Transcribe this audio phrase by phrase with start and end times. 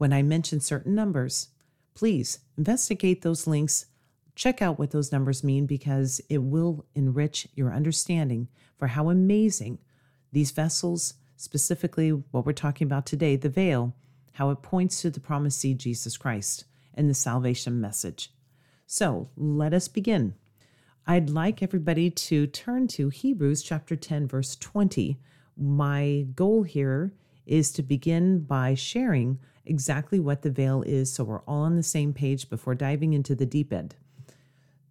[0.02, 1.50] When I mention certain numbers,
[1.94, 3.86] please investigate those links.
[4.34, 9.78] Check out what those numbers mean because it will enrich your understanding for how amazing
[10.32, 13.94] these vessels, specifically what we're talking about today, the veil,
[14.32, 18.32] how it points to the promised seed, Jesus Christ, and the salvation message.
[18.88, 20.34] So let us begin.
[21.06, 25.20] I'd like everybody to turn to Hebrews chapter 10, verse 20.
[25.56, 27.14] My goal here
[27.46, 31.82] is to begin by sharing exactly what the veil is so we're all on the
[31.82, 33.94] same page before diving into the deep end.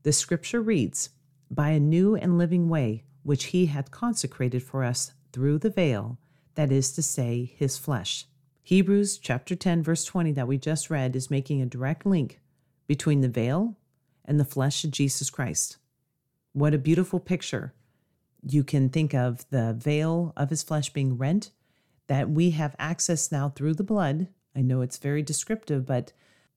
[0.03, 1.09] The scripture reads,
[1.49, 6.17] By a new and living way, which he hath consecrated for us through the veil,
[6.55, 8.25] that is to say, his flesh.
[8.63, 12.39] Hebrews chapter 10, verse 20, that we just read, is making a direct link
[12.87, 13.77] between the veil
[14.25, 15.77] and the flesh of Jesus Christ.
[16.53, 17.73] What a beautiful picture.
[18.43, 21.51] You can think of the veil of his flesh being rent,
[22.07, 24.27] that we have access now through the blood.
[24.55, 26.13] I know it's very descriptive, but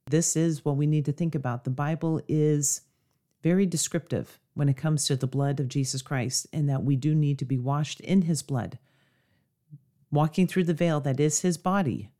[0.06, 1.64] this is what we need to think about.
[1.64, 2.82] The Bible is
[3.42, 7.14] very descriptive when it comes to the blood of Jesus Christ, and that we do
[7.14, 8.78] need to be washed in his blood.
[10.10, 12.10] Walking through the veil that is his body,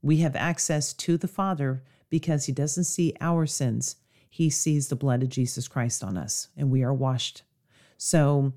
[0.00, 3.96] we have access to the Father because he doesn't see our sins.
[4.28, 7.42] He sees the blood of Jesus Christ on us, and we are washed.
[7.98, 8.52] So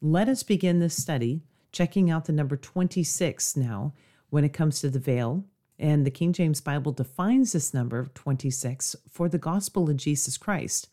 [0.00, 1.42] let us begin this study
[1.72, 3.94] checking out the number 26 now
[4.28, 5.44] when it comes to the veil.
[5.80, 10.88] And the King James Bible defines this number 26 for the gospel of Jesus Christ.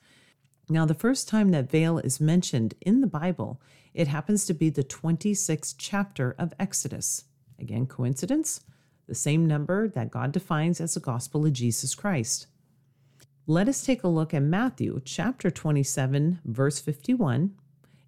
[0.69, 3.61] Now, the first time that veil is mentioned in the Bible,
[3.93, 7.25] it happens to be the 26th chapter of Exodus.
[7.59, 8.61] Again, coincidence?
[9.07, 12.47] The same number that God defines as the gospel of Jesus Christ.
[13.45, 17.51] Let us take a look at Matthew chapter 27, verse 51.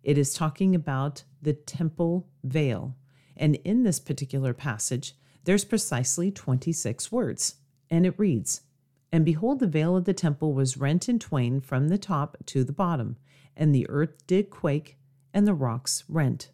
[0.01, 2.95] It is talking about the temple veil.
[3.35, 7.55] And in this particular passage, there's precisely 26 words.
[7.89, 8.61] And it reads,
[9.11, 12.63] and behold, the veil of the temple was rent in twain from the top to
[12.63, 13.17] the bottom,
[13.55, 14.97] and the earth did quake,
[15.33, 16.51] and the rocks rent.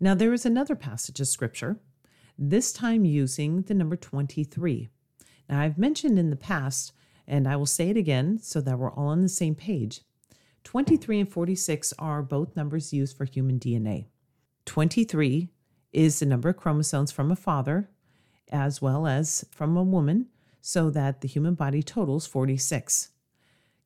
[0.00, 1.78] Now, there is another passage of scripture,
[2.38, 4.88] this time using the number 23.
[5.48, 6.92] Now, I've mentioned in the past,
[7.26, 10.00] and I will say it again so that we're all on the same page.
[10.64, 14.06] 23 and 46 are both numbers used for human DNA.
[14.64, 15.48] 23
[15.96, 17.88] is the number of chromosomes from a father
[18.52, 20.26] as well as from a woman,
[20.60, 23.10] so that the human body totals 46.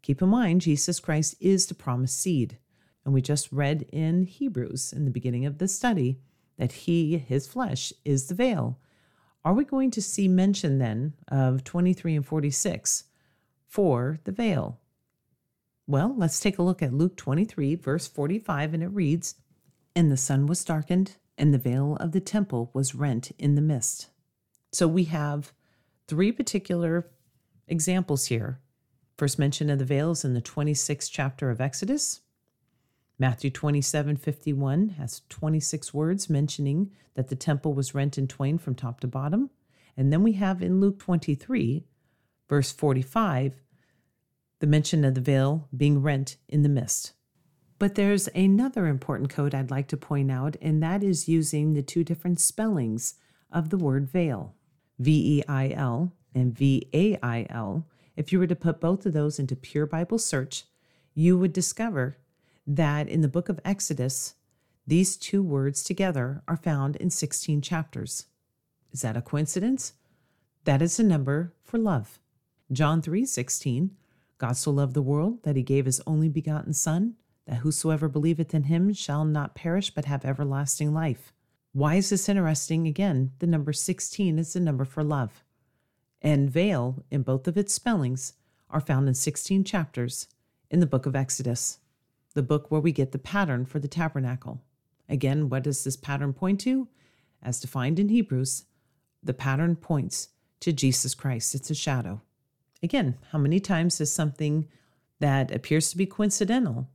[0.02, 2.58] Keep in mind, Jesus Christ is the promised seed.
[3.04, 6.18] And we just read in Hebrews in the beginning of the study
[6.58, 8.78] that he, his flesh, is the veil.
[9.44, 13.04] Are we going to see mention then of 23 and 46
[13.66, 14.80] for the veil?
[15.86, 19.36] Well, let's take a look at Luke 23, verse 45, and it reads
[19.96, 23.62] And the sun was darkened, and the veil of the temple was rent in the
[23.62, 24.10] midst.
[24.72, 25.54] So we have
[26.06, 27.10] three particular
[27.66, 28.60] examples here.
[29.16, 32.20] First mention of the veils in the 26th chapter of Exodus.
[33.18, 38.74] Matthew 27 51 has 26 words mentioning that the temple was rent in twain from
[38.74, 39.48] top to bottom.
[39.96, 41.86] And then we have in Luke 23,
[42.50, 43.62] verse 45,
[44.58, 47.14] the mention of the veil being rent in the midst.
[47.80, 51.82] But there's another important code I'd like to point out, and that is using the
[51.82, 53.14] two different spellings
[53.50, 54.54] of the word veil.
[54.98, 57.86] V E I L and V A I L,
[58.16, 60.64] if you were to put both of those into pure Bible search,
[61.14, 62.18] you would discover
[62.66, 64.34] that in the book of Exodus,
[64.86, 68.26] these two words together are found in 16 chapters.
[68.92, 69.94] Is that a coincidence?
[70.64, 72.20] That is a number for love.
[72.70, 73.96] John 3 16,
[74.36, 77.16] God so loved the world that he gave his only begotten Son,
[77.50, 81.32] that whosoever believeth in him shall not perish but have everlasting life.
[81.72, 82.86] Why is this interesting?
[82.86, 85.42] Again, the number 16 is the number for love.
[86.22, 88.34] And veil, in both of its spellings,
[88.70, 90.28] are found in 16 chapters
[90.70, 91.78] in the book of Exodus,
[92.34, 94.62] the book where we get the pattern for the tabernacle.
[95.08, 96.86] Again, what does this pattern point to?
[97.42, 98.66] As defined in Hebrews,
[99.24, 100.28] the pattern points
[100.60, 101.56] to Jesus Christ.
[101.56, 102.20] It's a shadow.
[102.80, 104.68] Again, how many times is something
[105.18, 106.86] that appears to be coincidental?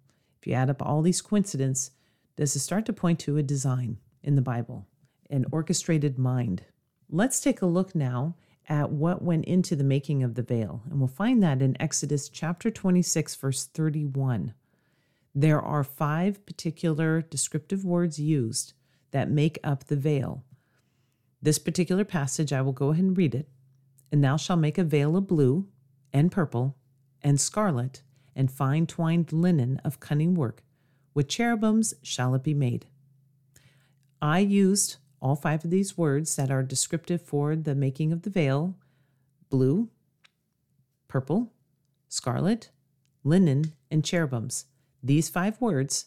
[0.46, 1.90] If you add up all these coincidences,
[2.36, 4.86] does it start to point to a design in the Bible,
[5.28, 6.62] an orchestrated mind?
[7.10, 8.36] Let's take a look now
[8.70, 12.30] at what went into the making of the veil, and we'll find that in Exodus
[12.30, 14.54] chapter 26, verse 31.
[15.34, 18.74] There are five particular descriptive words used
[19.10, 20.44] that make up the veil.
[21.42, 23.50] This particular passage, I will go ahead and read it.
[24.12, 25.70] And thou shalt make a veil of blue,
[26.14, 26.78] and purple,
[27.24, 28.04] and scarlet,
[28.36, 30.64] and fine twined linen of cunning work.
[31.14, 32.86] With cherubims shall it be made.
[34.22, 38.30] I used all five of these words that are descriptive for the making of the
[38.30, 38.76] veil
[39.50, 39.90] blue,
[41.08, 41.54] purple,
[42.10, 42.72] scarlet,
[43.24, 44.66] linen, and cherubims.
[45.02, 46.06] These five words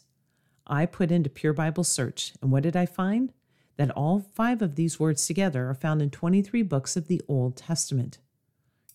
[0.67, 2.33] I put into Pure Bible Search.
[2.41, 3.33] And what did I find?
[3.77, 7.55] That all five of these words together are found in 23 books of the Old
[7.55, 8.19] Testament.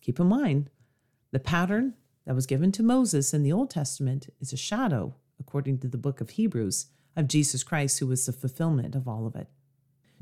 [0.03, 0.71] Keep in mind,
[1.33, 1.95] the pattern
[2.27, 5.99] that was given to Moses in the Old Testament is a shadow, according to the
[5.99, 6.87] book of Hebrews,
[7.17, 9.49] of Jesus Christ, who was the fulfillment of all of it.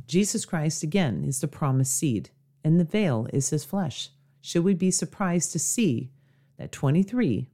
[0.07, 2.31] Jesus Christ, again, is the promised seed,
[2.65, 4.11] and the veil is his flesh.
[4.41, 6.11] Should we be surprised to see
[6.59, 7.49] that 23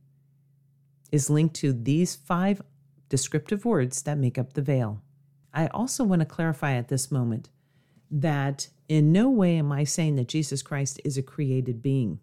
[1.13, 2.63] is linked to these five
[3.09, 5.03] descriptive words that make up the veil?
[5.53, 7.49] I also want to clarify at this moment
[8.11, 12.21] that in no way am I saying that Jesus Christ is a created being.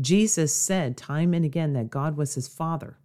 [0.00, 2.98] Jesus said time and again that God was his Father,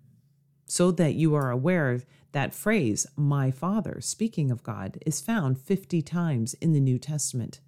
[0.66, 2.02] so that you are aware
[2.32, 7.60] that phrase, my Father, speaking of God, is found 50 times in the New Testament.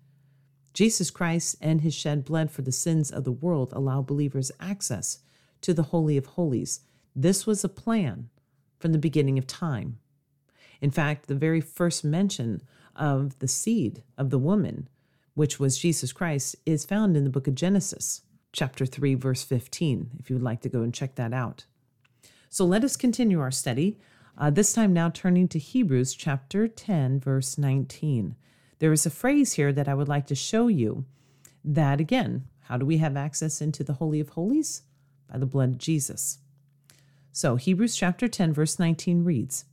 [0.73, 5.19] Jesus Christ and his shed blood for the sins of the world allow believers access
[5.61, 6.81] to the Holy of Holies.
[7.15, 8.29] This was a plan
[8.79, 9.99] from the beginning of time.
[10.79, 12.61] In fact, the very first mention
[12.95, 14.87] of the seed of the woman,
[15.33, 18.21] which was Jesus Christ, is found in the book of Genesis,
[18.51, 21.65] chapter 3, verse 15, if you would like to go and check that out.
[22.49, 23.97] So let us continue our study
[24.37, 28.35] uh, this time now turning to Hebrews chapter 10, verse 19.
[28.79, 31.05] There is a phrase here that I would like to show you
[31.63, 34.83] that, again, how do we have access into the Holy of Holies?
[35.31, 36.39] By the blood of Jesus.
[37.31, 39.65] So, Hebrews chapter 10, verse 19 reads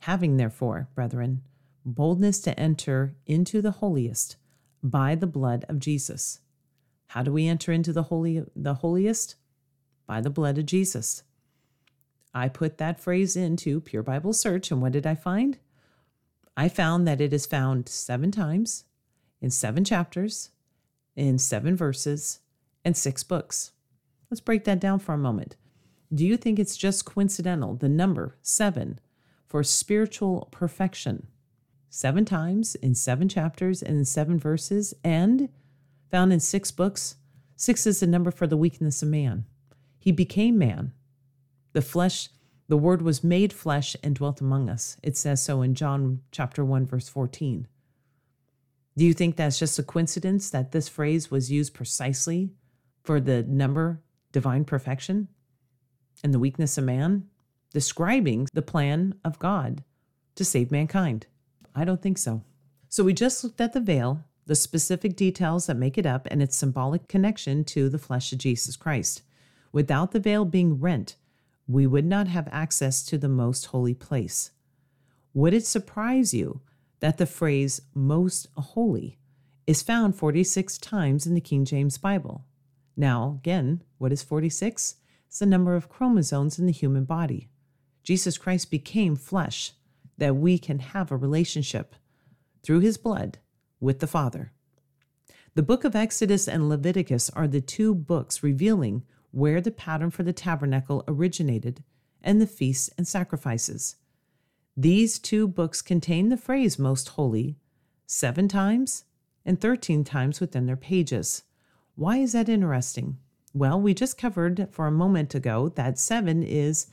[0.00, 1.42] Having therefore, brethren,
[1.84, 4.36] boldness to enter into the holiest
[4.82, 6.40] by the blood of Jesus.
[7.08, 9.36] How do we enter into the holy the holiest?
[10.06, 11.22] By the blood of Jesus.
[12.32, 15.58] I put that phrase into Pure Bible Search, and what did I find?
[16.56, 18.84] I found that it is found seven times
[19.40, 20.50] in seven chapters,
[21.16, 22.40] in seven verses,
[22.84, 23.72] and six books.
[24.30, 25.56] Let's break that down for a moment.
[26.12, 28.98] Do you think it's just coincidental, the number seven,
[29.46, 31.26] for spiritual perfection?
[31.90, 35.48] Seven times in seven chapters and in seven verses, and
[36.10, 37.16] found in six books.
[37.56, 39.44] Six is the number for the weakness of man.
[39.98, 40.92] He became man
[41.72, 42.28] the flesh,
[42.66, 44.96] the word was made flesh and dwelt among us.
[45.02, 47.68] It says so in John chapter 1 verse 14.
[48.96, 52.50] Do you think that's just a coincidence that this phrase was used precisely
[53.04, 54.02] for the number
[54.32, 55.28] divine perfection
[56.24, 57.28] and the weakness of man,
[57.72, 59.84] describing the plan of God
[60.34, 61.26] to save mankind?
[61.76, 62.42] I don't think so.
[62.88, 66.42] So we just looked at the veil, the specific details that make it up, and
[66.42, 69.20] its symbolic connection to the flesh of Jesus Christ.
[69.72, 71.16] Without the veil being rent,
[71.66, 74.52] we would not have access to the most holy place.
[75.34, 76.62] Would it surprise you
[77.00, 79.18] that the phrase most holy
[79.66, 82.46] is found 46 times in the King James Bible?
[82.96, 84.96] Now, again, what is 46?
[85.26, 87.50] It's the number of chromosomes in the human body.
[88.02, 89.72] Jesus Christ became flesh
[90.16, 91.94] that we can have a relationship
[92.62, 93.36] through his blood
[93.80, 94.52] with the Father.
[95.54, 100.22] The book of Exodus and Leviticus are the two books revealing where the pattern for
[100.22, 101.82] the tabernacle originated
[102.22, 103.96] and the feasts and sacrifices.
[104.76, 107.56] These two books contain the phrase most holy
[108.06, 109.04] seven times
[109.44, 111.42] and 13 times within their pages.
[111.94, 113.18] Why is that interesting?
[113.52, 116.86] Well, we just covered for a moment ago that seven is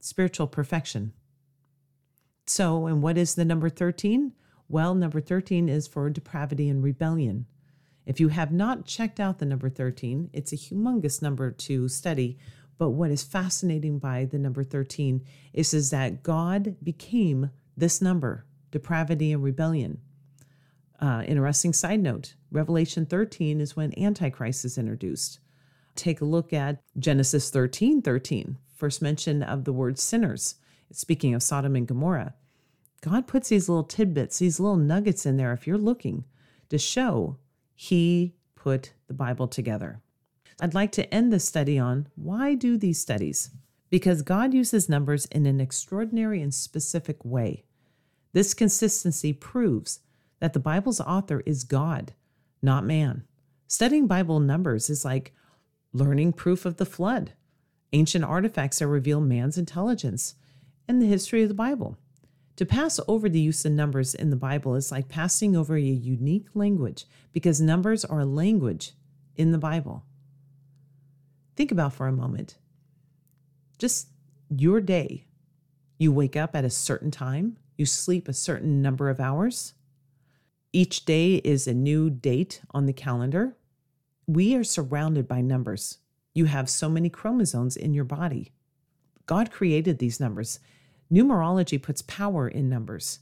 [0.00, 1.12] spiritual perfection.
[2.46, 4.32] So, and what is the number 13?
[4.70, 7.46] Well, number 13 is for depravity and rebellion.
[8.06, 12.38] If you have not checked out the number 13, it's a humongous number to study.
[12.78, 18.46] But what is fascinating by the number 13 is, is that God became this number,
[18.70, 19.98] depravity and rebellion.
[21.00, 25.40] Uh, interesting side note Revelation 13 is when Antichrist is introduced.
[25.96, 28.56] Take a look at Genesis 13 13.
[28.76, 30.54] first mention of the word sinners,
[30.92, 32.34] speaking of Sodom and Gomorrah.
[33.00, 36.24] God puts these little tidbits, these little nuggets in there, if you're looking,
[36.68, 37.38] to show
[37.74, 40.00] He put the Bible together.
[40.60, 43.50] I'd like to end this study on why do these studies?
[43.88, 47.64] Because God uses numbers in an extraordinary and specific way.
[48.32, 50.00] This consistency proves
[50.38, 52.12] that the Bible's author is God,
[52.62, 53.24] not man.
[53.66, 55.34] Studying Bible numbers is like
[55.92, 57.32] learning proof of the flood,
[57.92, 60.34] ancient artifacts that reveal man's intelligence,
[60.86, 61.96] and the history of the Bible.
[62.60, 65.80] To pass over the use of numbers in the Bible is like passing over a
[65.80, 68.92] unique language because numbers are a language
[69.34, 70.04] in the Bible.
[71.56, 72.58] Think about for a moment
[73.78, 74.08] just
[74.50, 75.24] your day.
[75.96, 79.72] You wake up at a certain time, you sleep a certain number of hours.
[80.70, 83.56] Each day is a new date on the calendar.
[84.26, 85.96] We are surrounded by numbers.
[86.34, 88.52] You have so many chromosomes in your body.
[89.24, 90.60] God created these numbers.
[91.12, 93.18] Numerology puts power in numbers.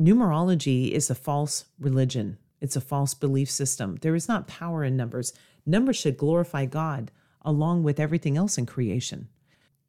[0.00, 3.96] Numerology is a false religion, it's a false belief system.
[4.00, 5.32] There is not power in numbers.
[5.66, 7.10] Numbers should glorify God
[7.42, 9.28] along with everything else in creation.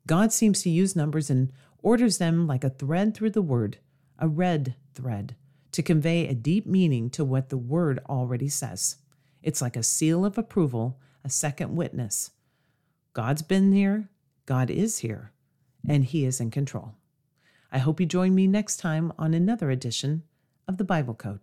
[0.08, 1.52] God seems to use numbers and
[1.84, 3.78] orders them like a thread through the word,
[4.18, 5.36] a red thread,
[5.72, 8.98] to convey a deep meaning to what the word already says.
[9.42, 12.32] It's like a seal of approval, a second witness.
[13.14, 14.10] God's been here,
[14.46, 15.32] God is here,
[15.88, 16.96] and He is in control.
[17.74, 20.22] I hope you join me next time on another edition
[20.68, 21.40] of the Bible Code.